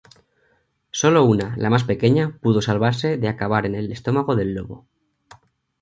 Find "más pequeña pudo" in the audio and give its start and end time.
1.69-2.63